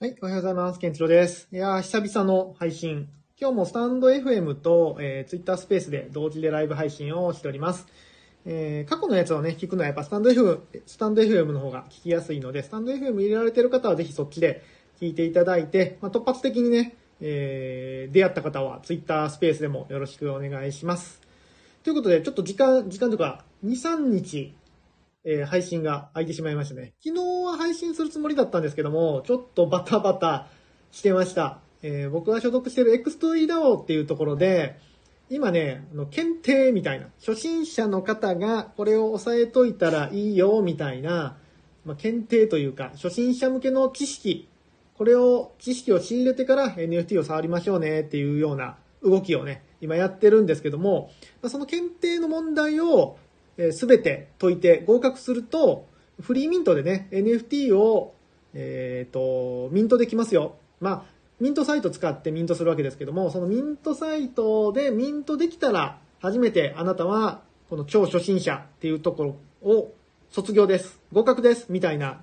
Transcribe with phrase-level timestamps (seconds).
[0.00, 0.78] はい、おはようございます。
[0.78, 1.48] ケンチロです。
[1.50, 3.08] いや、久々の配信。
[3.36, 7.84] 今日もスタンド FM と、えー、Twitter スペースで同時でライブ配信をしております。
[8.46, 14.62] えー、過去のやつをね、聞くのはやっぱスタンド FM、スタンド FM の方が聞きやすいので、スタンド FM 入れられてる方はぜひそっちで
[15.00, 21.20] 聞いていただいて、まあ、突発的にね、えー、出会った方は Twitter スペースでもよろしくお願いします。
[21.82, 24.54] ということで、ちょっと時間、時間とか、2、3日、
[25.30, 26.94] えー配信が空いてしまいましたね。
[27.04, 30.46] 昨日は配信するつもりだったんですけども、ちょっとバタバタ
[30.90, 31.60] してました。
[31.82, 34.78] えー僕が所属している X2EDAO っていうところで、
[35.28, 41.36] 今ね、あの検定みたいな、初心者の方がこれを押さえといたらいいよみたいな、
[41.84, 44.48] まあ、検定というか、初心者向けの知識、
[44.96, 51.10] これを、知識を仕入れてから NFT を触りましょうねっていうような動きをね、今やってるんですけども、
[51.46, 53.18] その検定の問題を
[53.72, 55.86] すべて解いて合格すると、
[56.20, 58.14] フリーミントでね、NFT を、
[58.54, 60.56] えっ、と、ミントできますよ。
[60.80, 69.92] まあ、ミントサイト使ってミントするわけですけども、そのミントサイトでミントできたら、初めてあなたは、この超初心者っていうところを
[70.30, 71.00] 卒業です。
[71.12, 71.66] 合格です。
[71.68, 72.22] みたいな、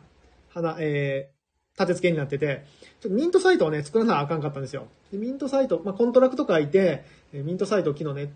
[0.53, 2.65] はな、えー、立て付けになってて、
[2.99, 4.87] ちょっとミントサイトをね、作らなあかんかったんですよ。
[5.11, 8.33] でミントサイト、まあ、コントラクト書いて、ミントサイトを昨日ね、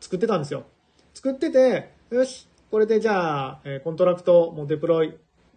[0.00, 0.64] 作ってたんですよ。
[1.14, 5.16] 作ってて、よし、これでじゃあ、えコントラクトもデプロイ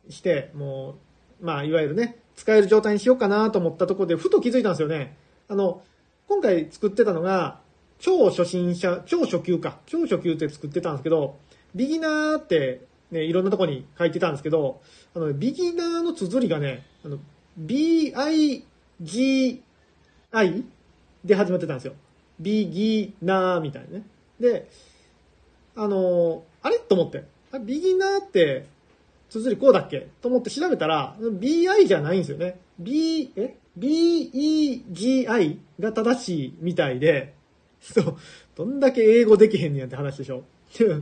[0.10, 0.96] して、も
[1.42, 5.16] う、まあ、いわゆるね、使える状態にしようかなと思ったところで、ふと気づいたんですよね。
[5.48, 5.84] あの、
[6.28, 7.60] 今回作ってたのが、
[8.00, 9.78] 超初心者、超初級か。
[9.86, 11.38] 超初級って作ってたんですけど、
[11.76, 14.82] ビギナーって、ね、いろんなとこに書いてたんですけど、
[15.14, 17.20] あの、ビギナーの綴りがね、あの、
[17.58, 18.64] B-I-G-I
[21.24, 21.94] で始まってたんですよ。
[22.40, 24.06] ビギナーみたいなね。
[24.40, 24.68] で、
[25.82, 26.78] あの、あれ？
[26.78, 27.24] と思って。
[27.54, 28.66] あビギナーって、
[29.30, 30.10] 綴りこうだっけ？
[30.22, 32.60] と思って調べたら、BI じゃないんですよね。
[32.78, 37.34] B、え ?BEGI が正しいみたいで、
[37.80, 38.18] そう、
[38.56, 40.44] どんだけ英語できへんねやって話でしょ。
[40.78, 41.02] だか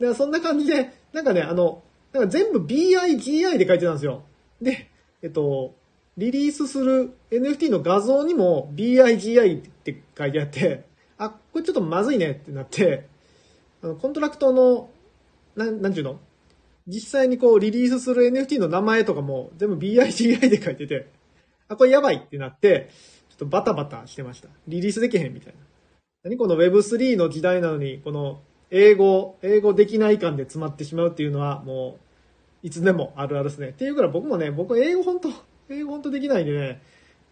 [0.00, 1.82] らそんな感じで、なんかね、あの、
[2.14, 4.22] なんか全部 BIGI で書いてたんですよ。
[4.62, 4.88] で、
[5.22, 5.74] えっと、
[6.16, 10.84] リリースする NFT の画像にも BIGI って書いてあって、
[11.18, 13.09] あ、これちょっとまずいねってなって、
[13.82, 14.90] コントラクトの、
[15.56, 16.20] なん、なんちゅうの？
[16.86, 21.10] 実際にこうリリースする NFT の名前とかも全部 BIGI で書いてて、
[21.68, 22.90] あ、これやばいってなって、
[23.28, 24.48] ちょっとバタバタしてました。
[24.66, 25.60] リリースできへんみたいな。
[26.24, 31.98] 何この Web3 の時代なのに、この英語、英語できない感で詰まってしまうっていうのはも
[32.62, 33.68] う、いつでもあるあるですね。
[33.68, 35.28] っていうから僕もね、僕英語本当
[35.70, 36.82] 英語本当できないんでね、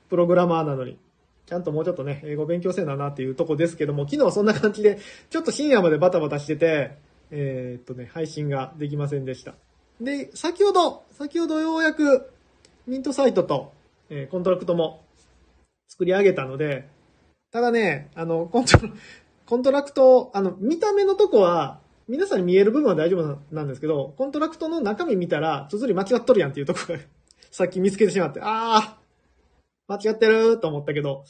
[0.08, 0.98] プログラマーなのに。
[1.48, 4.98] ちゃんともうちょっとね、英語勉強せななっていうとこですけども、昨日はそんな感じで、
[5.30, 6.98] ちょっと深夜までバタバタしてて、
[7.30, 9.54] えーっとね、配信ができませんでした。
[9.98, 12.30] で、先ほど、先ほどようやく、
[12.86, 13.72] ミントサイトと、
[14.10, 15.02] えーコントラクトも
[15.88, 16.86] 作り上げたので、
[17.50, 18.92] ただね、あの、コントラ、
[19.46, 26.98] コントラクト、あの、見た目のとこは、皆さんに見える部分は大丈夫なんですけど、コントラクトの中身見たら、綴り間違っとるやんっていうとこが、
[27.50, 28.97] さっき見つけてしまって、あー、
[29.88, 31.24] 間違ってると思ったけど、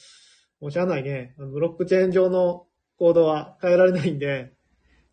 [0.60, 1.34] もうしゃあないね。
[1.38, 2.66] ブロックチェーン上の
[2.98, 4.52] コードは変えられないんで、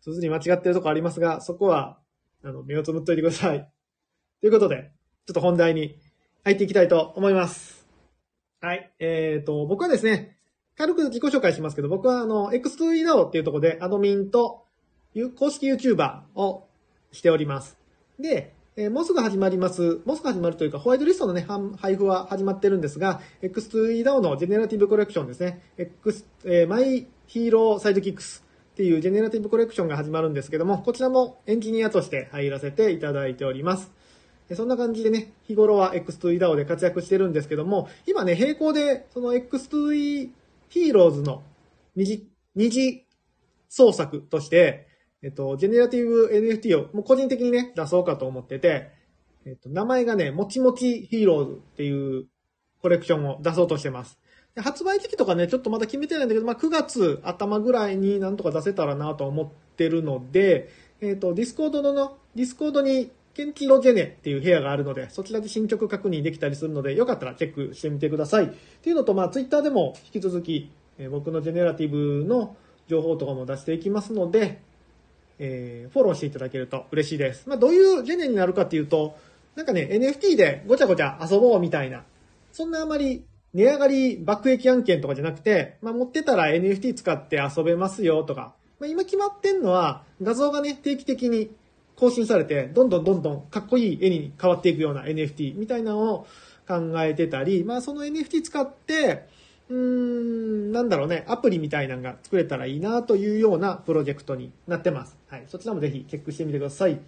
[0.02, 1.98] 綴り間違ってるとこありますが、そこは、
[2.42, 3.70] あの、目をつぶっといてください。
[4.40, 4.90] ということで、
[5.26, 5.96] ちょっと本題に
[6.44, 7.86] 入っていきたいと思います。
[8.60, 8.92] はい。
[8.98, 10.36] えっ、と、僕はですね、
[10.76, 14.66] 軽く自己紹介しますけど、僕はあの、X2EDAO っていうところでアドミンと
[15.38, 16.66] 公式 YouTuber を
[17.12, 17.78] しております。
[18.18, 20.02] で、えーもうすぐ始まります。
[20.04, 21.46] もうすぐ始まるというか、ホワイトリストのね、
[21.78, 25.62] 配布は始まってるんですが、X2EDAO のジェネラティブコレクションですね。
[25.78, 28.44] X、えーマイヒーローサイドキックス
[28.74, 33.90] っていうジェネラティブコレクションが始まるんですけども、こちらもエンジニアとして入らせていただいております。
[34.54, 40.28] そんな感じでね、日頃は X2EDAO で活躍してるんですけども、今ね、並行で、その X2E
[40.68, 41.42] ヒーローズの
[41.94, 43.06] 二次、二次
[43.70, 44.86] 創作として、
[45.22, 48.90] えっと、ジェネラティブ NFT をもう個人的にね、出そうかと思ってて、
[49.46, 52.26] えっと、名前がね、もちもちヒーローズっていう
[52.82, 54.18] コレクションを出そうとしてます。
[54.54, 60.70] で発売時期とかね、ちょっとまだ決めてないんだけど、まあ、9月頭ぐらいになんとか出せたらなと思ってるので、
[61.00, 68.46] えっと、ディスコードの、ディスコードに、けんちろジェネっていう部屋があるので、そちらで進捗確認できたりするので、よかったらチェックしてみてください。
[68.46, 68.48] っ
[68.80, 72.56] ていうのと、まあ、ツイッターでも引き続き、えー僕のジェネラティブの
[72.86, 74.62] 情報とかも出していきますので、
[75.38, 77.48] えーフォローしていただけると嬉しいです。
[77.48, 79.16] まあ、どういうジェネになるかっていうと、
[79.54, 82.04] なんかね、NFT でごちゃごちゃ遊ぼうみたいな、
[82.52, 83.24] そんなあまり
[83.54, 91.50] 値上がり爆益案件とかじゃなくて、まあ、持ってたら NFT 使って遊べますよとか、まあ、今決まってんのは、画像がね、定期的に
[91.96, 96.26] 更新されて、どんどんどんどんかっこいい絵に変わっていくような NFT みたいなのを
[96.68, 99.26] 考えてたり、まあその NFT 使って、
[99.68, 105.16] うーん、なんだろうね、アプリみたいなのが作れたらいいなというようなプロジェクトになってます。
[105.28, 105.44] はい。
[105.48, 107.00] そちらもぜひチェックしてみてください。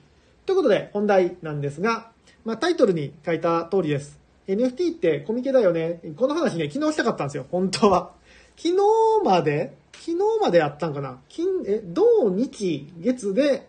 [0.46, 2.10] ということで、本題なんですが、
[2.44, 4.18] まあタイトルに書いた通りです。
[4.46, 6.00] NFT ってコミケだよね。
[6.16, 8.12] この話ね、昨日したかったんですよ、本当は。
[8.56, 8.76] 昨日
[9.24, 13.68] まで昨日までやったんかな金、え、土日月で、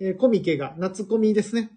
[0.00, 1.70] えコミケが、夏コミですね。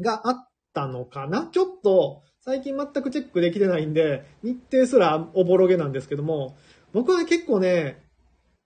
[0.00, 6.56] があったのかなちょっと、最近全くチェックできてないんで、日程すらおぼろげなんですけども、
[6.94, 8.02] 僕は結構ね、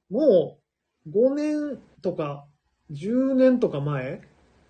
[0.08, 0.56] も
[1.04, 2.46] う5年とか
[2.92, 4.20] 10年とか前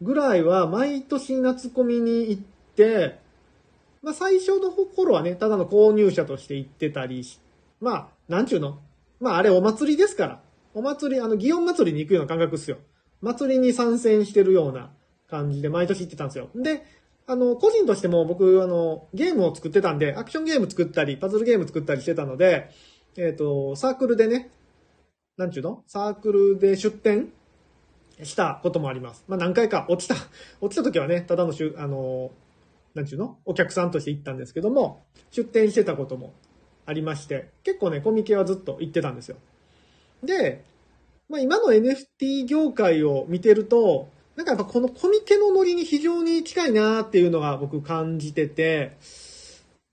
[0.00, 2.43] ぐらいは毎年夏コミに行っ
[2.75, 3.19] て、
[4.00, 7.38] まあ最初の頃はね、ただの購入者として行ってたりし、
[7.82, 8.81] まあ、なんちゅうの
[9.20, 10.41] まああれお祭りですから。
[10.73, 12.79] お祭り、あの、祇園祭りに行くような感覚っすよ。
[13.20, 14.91] 祭りに参戦してるような
[15.29, 16.49] 感じで毎年行ってたんですよ。
[16.55, 16.82] で、
[17.32, 22.70] あの、個人としても僕、あの、ゲームを作ってたんで、アクションゲーム作ったり、パズルゲーム作ったりしてたので、
[23.17, 24.50] えっ、ー、と、サークルでね、
[25.38, 25.82] なんちゅうの？
[25.87, 27.32] サークルで出展
[28.23, 29.25] したこともあります。
[29.29, 30.14] まあ何回か落ちた、
[30.61, 32.32] 落ちた時はね、ただのしゅ、あの、
[32.94, 33.38] なんちゅうの？
[33.46, 36.35] お客さんとして行ったんですけども、出展してたことも
[36.85, 39.37] ありまして、結構ね、コミケはずっと行ってたんですよ。
[40.23, 40.64] で、
[41.31, 48.96] まあ今の NFT 業界を見てると、なんかやっぱこのコミケのノリに非常に近いなっていうのが僕感じてて、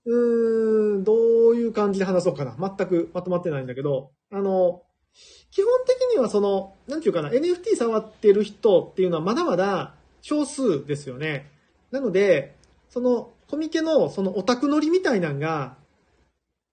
[0.06, 1.14] うーん、ど
[1.50, 2.56] ういう感じで話そうかな。
[2.58, 4.82] 全くまとまってないんだけど、あの、
[5.50, 11.50] 基本的にはその、なんていうかな、NFT 触ってる人っていうのはまだまだ少数ですよね。
[11.90, 12.56] なので、
[12.88, 15.76] そのコミケのそのオタクノリみたいなんが、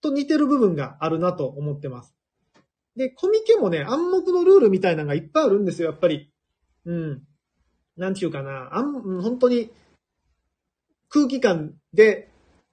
[0.02, 2.16] と似てる部分があるなと思ってます。
[2.96, 6.32] で、コミケもね、暗黙のルールみたいなのがいっぱいあるんですよ、やっぱり。
[6.86, 7.24] うん。
[7.98, 9.72] なんちゅうかな、あん、本当に
[11.10, 12.30] 空気感で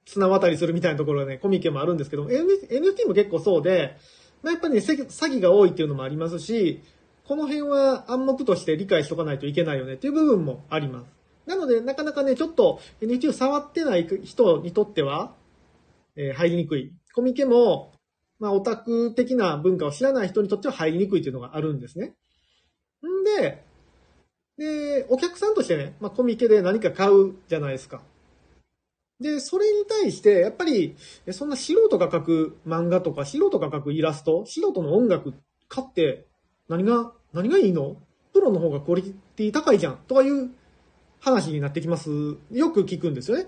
[0.07, 3.97] 綱渡りするみたいなところがね、コミケもあるんですけど、NFT も結構そうで、
[4.43, 6.83] まあ、やっぱりね、詐欺が多いっていうのもありますし、
[7.27, 11.07] この辺は暗黙として理解しとかないといけないよねっていう部分もあります。
[11.47, 15.35] なので、なかなかね、ちょっと NFT を触ってない人にとっては、
[16.17, 16.93] えー、入りにくい。
[17.15, 17.93] コミケも、
[18.39, 22.15] まあ、オタク的な文化を知らない人にとっては入りにくいっていうのがあるんですね。
[23.07, 23.64] んで、
[24.57, 28.03] で、お客さんとしてね、まあ、コミケで何か買うじゃないですか。
[29.21, 30.97] で、それに対して、やっぱり、
[31.31, 35.35] そんな素人が描く漫画とか、素人が描くイラスト、素人の音楽
[35.69, 36.27] 買って、
[36.69, 37.97] 何が、何がいいの？
[38.33, 40.51] プロの方がクオリティ高いじゃん、とかいう
[41.21, 42.11] 話になってきます。
[42.51, 43.47] よく聞くんですよね。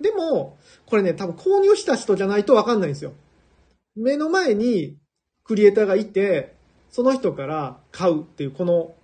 [0.00, 0.56] でも、
[0.86, 3.12] これね、多分購入した人じゃないとわかんないんですよ。
[3.94, 4.96] 目の前に
[5.44, 6.54] クリエイターがいて、
[6.90, 8.94] その人から買うっていう、この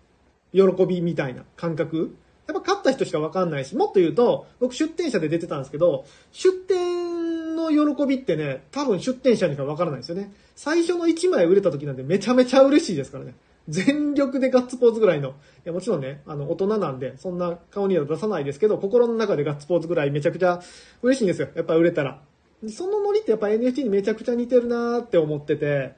[0.53, 2.17] 喜びみたいな感覚。
[2.47, 10.33] やっぱ買った人しかわかんないし、もっと言うと、僕出店者で出てたんですけど、出店の喜びってね、多分出店者にしかわからないですよね。
[10.57, 13.35] 最初の1枚売れた時なんてめちゃめちゃ嬉しいですからね。
[13.69, 15.31] 全力でガッツポーズぐらいの。
[15.31, 15.33] い
[15.65, 20.63] や、もちろんね、あの、大人なんで、そんな顔には出さないですけど、心の中でガッツポーズぐらいめちゃくちゃ
[21.03, 21.49] 嬉しいんですよ。
[21.55, 22.23] やっぱ売れたら。
[22.67, 25.95] そのノリってやっぱ NFT にめちゃくちゃ似てるなーって思ってて、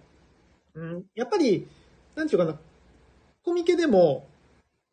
[0.74, 1.68] うん、やっぱり、
[2.16, 2.58] なんていうかな、
[3.44, 4.26] コミケでも、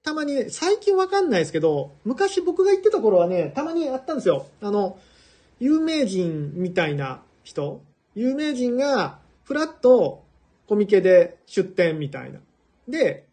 [0.03, 4.47] たまにね、最近わかんないですけど、昔僕が行ってた頃はね、たまにあったんですよ。
[4.61, 4.99] あの、
[5.59, 7.81] 有名人みたいな人、
[8.15, 10.23] 有名人が、ふらっと
[10.67, 12.39] コミケで出店みたいな。
[12.87, 13.27] で、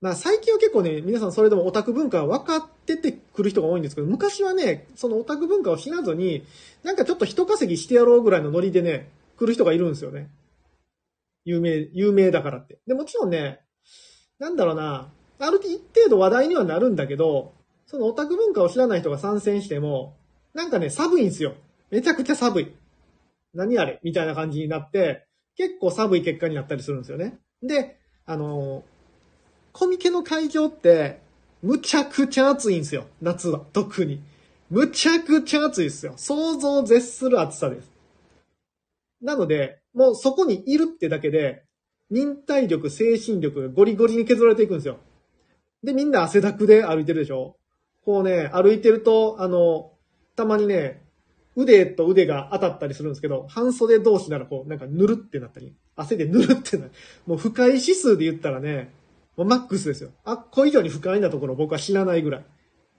[0.00, 6.44] まあ最近は結構ね、皆さんそれでもオタク文化は分かっててくる人が多いんですけど、昔はね、そのオタク文化を知らずに、
[6.82, 10.28] なんかちょっと人稼ぎしてやろうぐらいのノリでね、来る人がいるんですよね。
[11.44, 12.80] 有名、有名だからって。
[12.86, 13.60] で、もちろんね、
[14.40, 17.54] なんだろうな、ある一定度話題にはなるんだけど、
[17.86, 20.16] そのオタク文化を知らない人が参戦しても、
[20.54, 21.54] なんかね、寒いんですよ。
[21.90, 22.74] めちゃくちゃ寒い。
[23.54, 24.00] 何あれ？
[24.02, 27.38] みたいな感じになって、結構寒い結果になったりするんですよね。
[27.62, 28.82] で、あの、
[29.72, 31.20] コミケの会場って、
[31.62, 33.06] むちゃくちゃ暑いんですよ。
[33.20, 33.60] 夏は。
[33.72, 34.20] 特に。
[34.70, 36.14] むちゃくちゃ暑いですよ。
[36.16, 37.90] 想像を絶する暑さです。
[39.20, 41.64] なので、もうそこにいるってだけで、
[42.10, 44.98] 忍耐力、精神力がゴリゴリに削られていくんですよ。
[45.82, 47.56] で、みんな汗だくで歩いてるでしょ
[48.04, 49.92] こうね、歩いてると、あの、
[50.36, 51.02] たまにね、
[51.54, 56.92] 腕と腕が当たったりするんですけど、半袖同士ならこう、なんかぬるってなったり、汗でぬるってなる。
[57.26, 58.92] もう不快指数で言ったらね、
[59.36, 60.10] もうマックスですよ。
[60.24, 62.44] あっ、こ以上に不快なところ僕は知らないぐらい。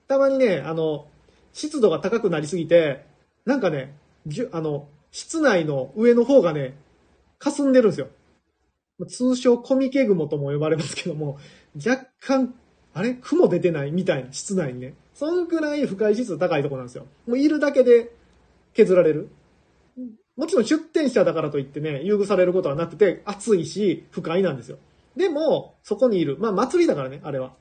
[0.08, 1.08] たまにね、あの、
[1.54, 3.06] 湿度が高くなりすぎて、
[3.46, 3.98] なんかね、
[4.28, 6.76] じゅ、あの、室内の上の方がね、
[7.40, 8.08] 霞んでるんですよ。
[9.08, 11.38] 通称コミケ雲とも呼ばれますけども、
[11.76, 12.54] 若干
[12.94, 13.16] あれ？
[13.16, 14.94] 雲出てないみたいな室内にね。
[15.14, 17.06] そんくらい不快指数高いとこなんですよ。
[17.28, 18.16] もういるだけで
[18.74, 19.30] 削られる。
[20.36, 24.80] もちろん出店者だからといってね、優遇されることはなくて、暑いし、不快なんですよ。
[25.16, 26.38] でも、そこにいる。
[26.40, 27.54] まあ、祭りだからね、あれは。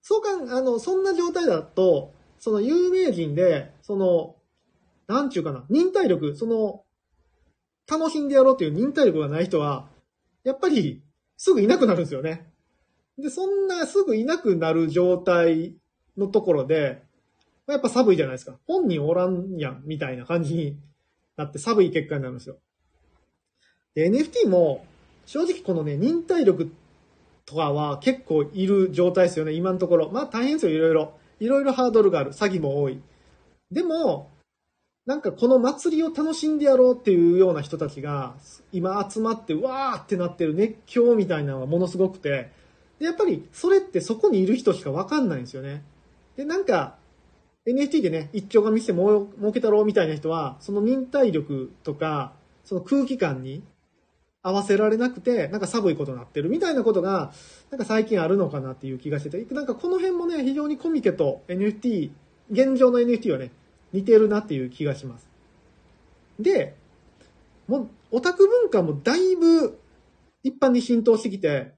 [0.00, 4.36] そうかん、あの、そんな状態だと、その有名人で、その、
[5.08, 6.84] なんちゅうかな、忍耐力、その、
[7.86, 9.88] 楽しんでやろうっていう忍耐力がない人は、
[10.42, 11.02] やっぱり、
[11.36, 12.50] すぐいなくなるんですよね。
[13.18, 15.74] で、そんなすぐいなくなる状態
[16.16, 17.02] のところで、
[17.66, 18.56] やっぱ寒いじゃないですか。
[18.66, 20.78] 本人おらんやん、みたいな感じに
[21.36, 22.56] なって寒い結果になるんですよ。
[23.94, 24.84] で、NFT も、
[25.24, 26.70] 正直このね、忍耐力
[27.44, 30.10] とかは結構いる状態ですよね、今のところ。
[30.10, 31.14] まあ大変ですよ、いろいろ。
[31.40, 32.32] いろいろハードルがある。
[32.32, 33.00] 詐欺も多い。
[33.70, 34.30] でも、
[35.06, 38.34] なんかこの祭りを楽しんでやろうっていうような人たちが、
[38.72, 42.50] 今集まって、わーってなってる熱狂みたいなのがものすごくて、
[42.98, 45.82] で、やっぱりそれってそこにいる人しかわかんないんですよね。
[46.36, 46.96] で、なんか、
[47.66, 52.32] NFT でね、一丁が見せて儲けたろうみたいな人は、その忍耐力とか、
[52.64, 53.62] その空気感に
[54.42, 57.32] 合わせられなくて、なんか寒いことになってるみたいなことが、
[57.70, 62.10] なんか最近あるのかなっていう気がしてて、なんかこの辺もね、非常にコミケと NFT、
[62.50, 63.50] 現状の NFT はね、
[63.92, 65.28] 似てるなっていう気がします。
[66.38, 66.76] で、
[67.66, 69.80] もう、オタク文化もだいぶ
[70.44, 71.75] 一般に浸透してきて、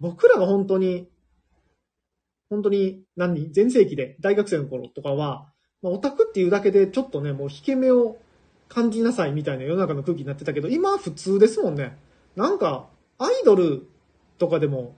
[0.00, 1.08] 僕らが本当に
[2.50, 5.52] 本当に何、前世紀で大学生の頃とかは、
[5.82, 8.16] まあ、オタクっていうだけでちょっとね、もう引け目を
[8.68, 11.96] 感じなさいみたいな世の中の空気になってたけど、今は普通ですもんね。
[12.36, 12.88] なんか、
[13.18, 13.86] アイドル
[14.38, 14.96] とかでも、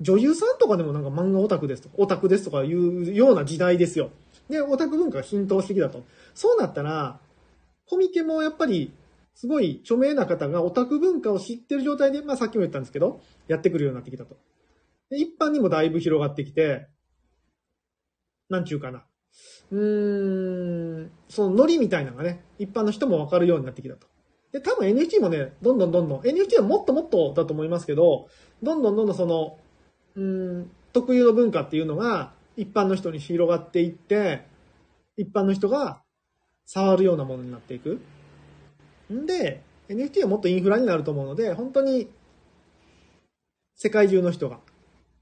[0.00, 4.10] 女優さんとかでもなんか漫画オタクですとか、オタクですとかいうような時代ですよ。
[4.48, 6.04] で、オタク文化が浸透してきたと。
[6.34, 7.18] そうなったら、
[7.88, 8.92] コミケもやっぱり、
[9.34, 14.36] すごい著名な方がオタク文化を知ってる状態で、まあさっきも言ったんですけど、やってくるようになってきたと。
[15.10, 16.86] で、一般にもだいぶ広がってきて、
[18.48, 19.04] なんちゅうかな。
[19.70, 24.06] うーん、そのノリみたいなのがね、一般の人もわかるようになってきたと。
[24.52, 28.28] で、多分 NFT もね、どんどんどんどん、NFT はもっともっとだと思いますけど、
[28.62, 29.58] どんどんどんどんその、
[30.14, 34.46] うん、特有の文化っていうのが一般の人に広がっていって、
[35.16, 36.02] 一般の人が
[36.66, 38.00] 触るようなものになっていく。
[39.12, 42.08] んで、NFT はもっとインフラになると思うので、本当に
[43.74, 44.60] 世界中の人が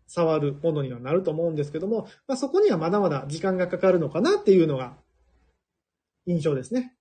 [0.06, 4.94] 触るものにはなると思うんですけども、まあ、そこにはまだまだ時間がかかるのかなっていうのが
[6.26, 6.94] 印象ですね。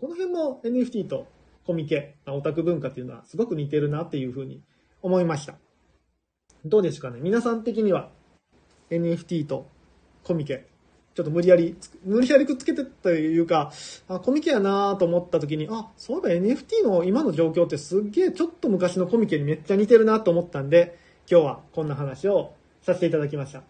[0.00, 1.26] この辺も NFT と
[1.66, 4.62] コミケ、オタク文化っていうのはすごく似てるなっていうふうに
[5.02, 5.54] 思いました。
[6.64, 7.20] どうですかね？
[7.20, 8.10] 皆さん的には
[8.90, 9.66] NFT と
[10.24, 10.66] コミケ、
[11.18, 13.72] ちょっと無理やり、無理やりくっつけてというか、
[14.06, 20.96] あコミケやなと思った時に、あ、そういえば NFT の今の状況ってすっげえちょっと昔のコミケにめっちゃ似てるなと思ったんで、
[21.28, 23.64] 今日はこんな話をさせていただきました。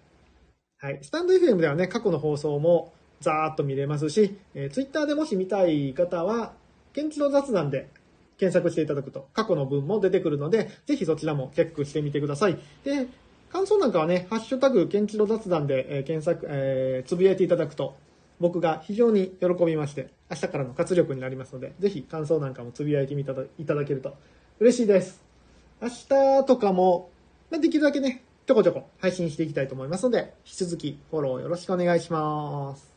[0.77, 0.99] はい。
[1.01, 6.53] スタンド FM ではね、過去の放送もざーっと見れますし、えー、Twitter でもし見たい方は、
[6.93, 7.89] 現地の雑談で
[8.37, 12.59] 検索していただくと過去の文も出てくるので、ぜひそちらもチェックしてみてください。
[12.85, 13.07] で、
[13.51, 17.97] 感想なんかはね、ハッシュタグ、ケンチロ雑談で、えー、検索、えー、つぶやいていただくと、
[18.41, 24.17] 僕が非常に喜びまして、明日からの活力になりますので、ぜひ感想なんかもつぶやいてみたいただけると
[24.61, 25.23] 嬉しいです。
[25.81, 27.11] 明日とかも、
[27.51, 32.88] まできるだけね、ちょこちょこ配信していきたいと思いますので、引き続きフォローよろしくお願いします。